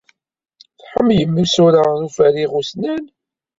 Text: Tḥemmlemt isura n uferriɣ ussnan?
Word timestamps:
Tḥemmlemt 0.79 1.37
isura 1.45 1.83
n 1.99 2.05
uferriɣ 2.07 2.51
ussnan? 2.59 3.03